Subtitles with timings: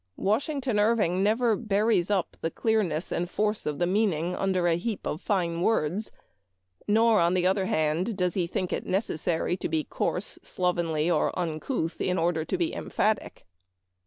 [0.17, 5.05] Washington Irving never buries up the clearness and force of the meaning under a heap
[5.05, 6.11] of fine words;
[6.87, 11.07] nor, on the other hand, does he think it necessary to be coarse, sloven ly,
[11.07, 13.45] or uncouth, in order to be emphatic.